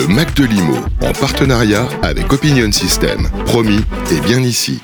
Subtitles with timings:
[0.00, 3.28] Le Mac de Limo, en partenariat avec Opinion System.
[3.44, 3.80] Promis,
[4.10, 4.80] et bien ici.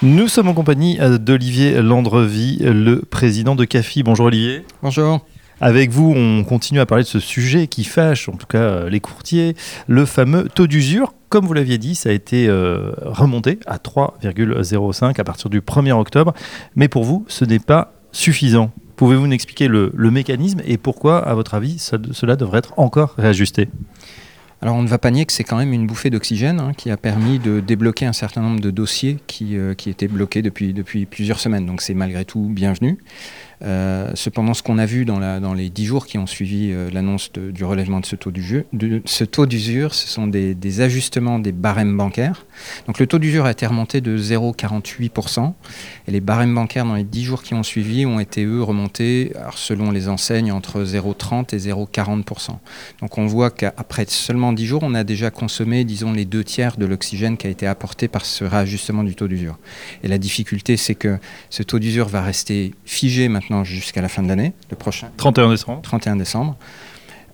[0.00, 4.04] Nous sommes en compagnie d'Olivier Landrevi, le président de CAFI.
[4.04, 4.64] Bonjour Olivier.
[4.80, 5.26] Bonjour.
[5.60, 8.90] Avec vous, on continue à parler de ce sujet qui fâche, en tout cas euh,
[8.90, 9.56] les courtiers,
[9.88, 11.14] le fameux taux d'usure.
[11.30, 15.92] Comme vous l'aviez dit, ça a été euh, remonté à 3,05 à partir du 1er
[15.92, 16.32] octobre.
[16.76, 18.70] Mais pour vous, ce n'est pas suffisant.
[18.94, 21.78] Pouvez-vous nous expliquer le, mécanisme et pourquoi, à votre avis,
[22.12, 23.68] cela devrait être encore réajusté?
[24.62, 26.90] Alors on ne va pas nier que c'est quand même une bouffée d'oxygène hein, qui
[26.90, 30.74] a permis de débloquer un certain nombre de dossiers qui, euh, qui étaient bloqués depuis,
[30.74, 31.64] depuis plusieurs semaines.
[31.64, 32.98] Donc c'est malgré tout bienvenu.
[33.62, 37.30] Euh, cependant, ce qu'on a vu dans, les dix jours qui ont suivi euh, l'annonce
[37.32, 42.46] du relèvement de ce taux d'usure, d'usure, ce sont des, ajustements des barèmes bancaires.
[42.86, 45.52] Donc le taux d'usure a été remonté de 0,48%
[46.08, 49.32] et les barèmes bancaires dans les dix jours qui ont suivi ont été eux remontés,
[49.54, 52.50] selon les enseignes, entre 0,30 et 0,40%.
[53.00, 56.76] Donc on voit qu'après seulement dix jours, on a déjà consommé, disons, les deux tiers
[56.76, 59.58] de l'oxygène qui a été apporté par ce réajustement du taux d'usure.
[60.02, 61.18] Et la difficulté, c'est que
[61.50, 65.10] ce taux d'usure va rester figé maintenant jusqu'à la fin de l'année, le prochain.
[65.16, 65.80] 31 décembre.
[65.82, 66.56] 31 décembre.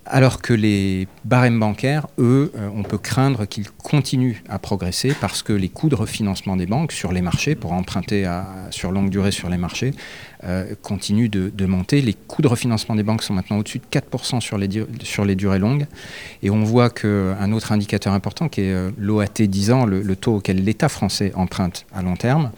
[0.08, 5.42] Alors que les barèmes bancaires, eux, euh, on peut craindre qu'ils continuent à progresser parce
[5.42, 9.10] que les coûts de refinancement des banques sur les marchés, pour emprunter à, sur longue
[9.10, 9.92] durée sur les marchés,
[10.44, 12.02] euh, continuent de, monter.
[12.02, 14.68] Les coûts de refinancement des banques sont maintenant au-dessus de 4% sur les,
[15.02, 15.86] sur les durées longues.
[16.44, 20.16] Et on voit qu'un autre indicateur important, qui est euh, l'OAT 10 ans, le, le
[20.16, 22.52] taux auquel l'État français emprunte à long terme,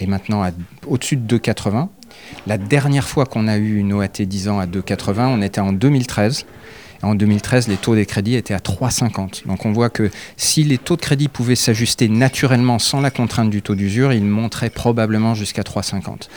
[0.00, 0.50] est maintenant
[0.86, 1.88] au-dessus de 2,80.
[2.46, 5.72] La dernière fois qu'on a eu une OAT 10 ans à 2,80, on était en
[5.72, 6.46] 2013.
[7.02, 9.46] En 2013, les taux des crédits étaient à 3,50.
[9.46, 13.50] Donc on voit que si les taux de crédit pouvaient s'ajuster naturellement sans la contrainte
[13.50, 16.28] du taux d'usure, ils monteraient probablement jusqu'à 3,50.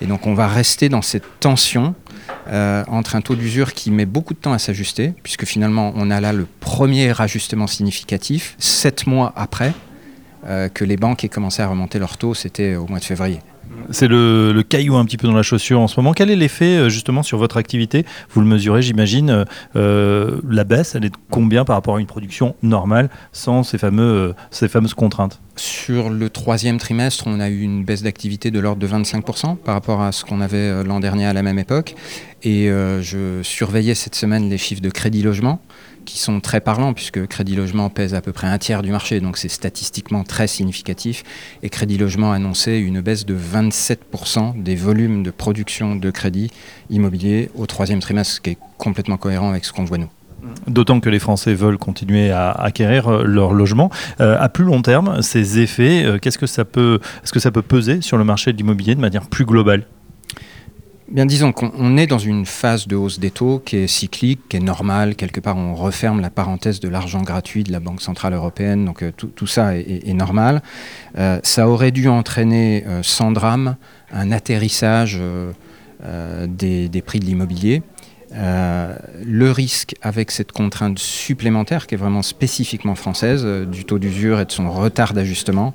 [0.00, 1.94] Et donc on va rester dans cette tension
[2.48, 6.10] euh, entre un taux d'usure qui met beaucoup de temps à s'ajuster, puisque finalement on
[6.10, 9.72] a là le premier ajustement significatif, sept mois après
[10.46, 13.40] euh, que les banques aient commencé à remonter leurs taux, c'était au mois de février.
[13.90, 16.12] C'est le, caillou un petit peu dans la chaussure en ce moment.
[16.12, 18.04] Quel est l'effet euh, justement sur votre activité?
[18.30, 19.30] Vous le mesurez, j'imagine.
[19.30, 19.44] Euh,
[19.76, 23.78] euh, la baisse, elle est de combien par rapport à une production normale sans ces,
[24.50, 25.40] ces fameuses contraintes?
[25.56, 29.74] Sur le troisième trimestre, on a eu une baisse d'activité de l'ordre de 25% par
[29.74, 31.94] rapport à ce qu'on avait l'an dernier à la même époque.
[32.44, 35.60] Et je surveillais cette semaine les chiffres de crédit logement
[36.04, 39.20] qui sont très parlants, puisque Crédit Logement pèse à peu près un tiers du marché,
[39.20, 41.24] donc c'est statistiquement très significatif.
[41.62, 46.50] Et Crédit Logement a annoncé une baisse de 27% des volumes de production de crédit
[46.90, 50.10] immobilier au troisième trimestre, ce qui est complètement cohérent avec ce qu'on voit nous.
[50.66, 53.90] D'autant que les Français veulent continuer à acquérir euh, leur logement.
[54.20, 57.50] Euh, à plus long terme, ces effets, euh, qu'est-ce que ça peut, est-ce que ça
[57.50, 59.84] peut peser sur le marché de l'immobilier de manière plus globale?
[61.14, 64.56] Bien, disons qu'on est dans une phase de hausse des taux qui est cyclique, qui
[64.56, 65.14] est normale.
[65.14, 68.84] Quelque part, on referme la parenthèse de l'argent gratuit de la Banque Centrale Européenne.
[68.84, 70.60] Donc, euh, tout, ça est, normal.
[71.16, 73.76] Euh, ça aurait dû entraîner, euh, sans drame,
[74.12, 75.20] un atterrissage
[76.48, 77.82] des, des, prix de l'immobilier.
[78.32, 84.46] le risque avec cette contrainte supplémentaire, qui est vraiment spécifiquement française, du taux d'usure et
[84.46, 85.74] de son retard d'ajustement,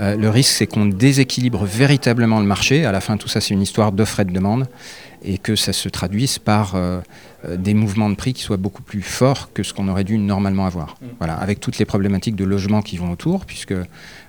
[0.00, 2.84] euh, le risque, c'est qu'on déséquilibre véritablement le marché.
[2.84, 4.66] À la fin, tout ça, c'est une histoire d'offre et de demande
[5.24, 7.00] et que ça se traduise par euh,
[7.56, 10.66] des mouvements de prix qui soient beaucoup plus forts que ce qu'on aurait dû normalement
[10.66, 10.96] avoir.
[11.00, 11.06] Mm.
[11.18, 13.74] Voilà, avec toutes les problématiques de logement qui vont autour, puisque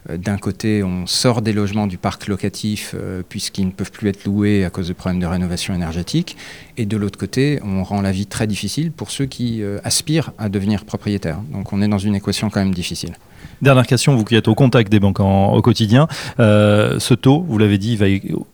[0.09, 2.93] d'un côté, on sort des logements du parc locatif
[3.27, 6.37] puisqu'ils ne peuvent plus être loués à cause de problèmes de rénovation énergétique,
[6.77, 10.47] et de l'autre côté, on rend la vie très difficile pour ceux qui aspirent à
[10.47, 11.39] devenir propriétaires.
[11.51, 13.15] Donc on est dans une équation quand même difficile.
[13.61, 16.07] Dernière question, vous qui êtes au contact des banques au quotidien,
[16.39, 18.07] euh, ce taux, vous l'avez dit, va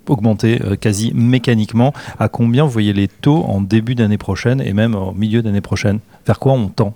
[0.07, 1.93] augmenter euh, quasi mécaniquement.
[2.19, 4.50] À combien vous voyez les taux en début d'année prochaine?
[4.59, 6.93] Et même au milieu d'année prochaine Vers quoi on tend?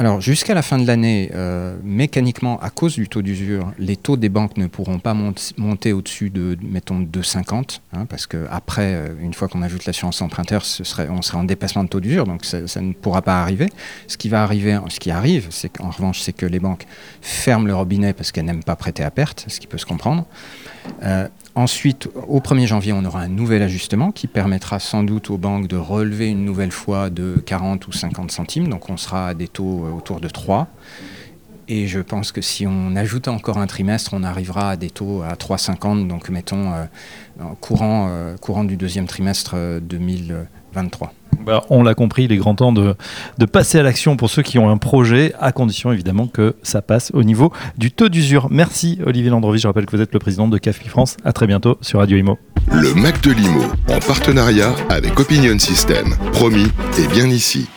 [0.00, 4.16] Alors jusqu'à la fin de l'année, euh, mécaniquement, à cause du taux d'usure, les taux
[4.16, 5.12] des banques ne pourront pas
[5.56, 10.62] monter au-dessus de, mettons, 2,50, hein, parce qu'après, euh, une fois qu'on ajoute l'assurance emprunteur,
[10.62, 13.70] on serait en dépassement de taux d'usure, donc ça, ne pourra pas arriver.
[14.06, 16.86] Ce qui va arriver, ce qui arrive, c'est qu'en revanche, c'est que les banques
[17.20, 20.26] ferment le robinet parce qu'elles n'aiment pas prêter à perte, ce qui peut se comprendre.
[21.02, 25.38] Euh, Ensuite, au 1er janvier, on aura un nouvel ajustement qui permettra sans doute aux
[25.38, 28.68] banques de relever une nouvelle fois de 40 ou 50 centimes.
[28.68, 30.68] Donc on sera à des taux euh, autour de 3.
[31.66, 35.22] Et je pense que si on ajoute encore un trimestre, on arrivera à des taux
[35.22, 36.84] à 3,50, donc mettons euh,
[37.60, 38.08] courant,
[38.40, 41.12] courant du deuxième trimestre 2023.
[41.44, 42.94] Bah, on l'a compris, il est grand temps de,
[43.50, 47.10] passer à l'action pour ceux qui ont un projet, à condition évidemment que ça passe
[47.14, 48.48] au niveau du taux d'usure.
[48.50, 51.16] Merci Olivier Landrovi, je rappelle que vous êtes le président de CAFI France.
[51.24, 52.38] À très bientôt sur Radio Imo.
[52.72, 56.14] Le Mac de Limo, en partenariat avec Opinion System.
[56.32, 56.68] Promis,
[56.98, 57.68] et bien ici.